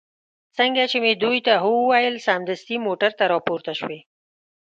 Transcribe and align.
څنګه 0.57 0.83
چې 0.91 0.97
مې 1.03 1.13
دوی 1.23 1.37
ته 1.47 1.53
هو 1.63 1.71
وویل، 1.79 2.15
سمدستي 2.27 2.75
موټر 2.85 3.11
ته 3.19 3.23
را 3.31 3.39
پورته 3.47 3.73
شوې. 3.79 3.99